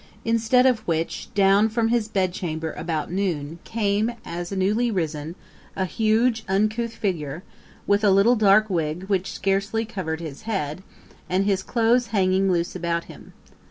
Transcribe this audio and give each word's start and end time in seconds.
Instead 0.25 0.65
of 0.65 0.79
which, 0.87 1.29
down 1.35 1.69
from 1.69 1.89
his 1.89 2.07
bedchamber, 2.07 2.71
about 2.71 3.11
noon, 3.11 3.59
came, 3.63 4.11
as 4.25 4.51
newly 4.51 4.89
risen, 4.89 5.35
a 5.75 5.85
huge 5.85 6.43
uncouth 6.47 6.93
figure, 6.95 7.43
with 7.85 8.03
a 8.03 8.09
little 8.09 8.35
dark 8.35 8.67
wig 8.67 9.03
which 9.03 9.31
scarcely 9.31 9.85
covered 9.85 10.19
his 10.19 10.41
head, 10.49 10.81
and 11.29 11.45
his 11.45 11.61
clothes 11.61 12.07
hanging 12.07 12.51
loose 12.51 12.75
about 12.75 13.03
him. 13.03 13.33